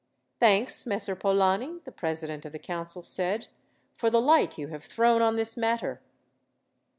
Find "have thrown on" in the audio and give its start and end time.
4.69-5.35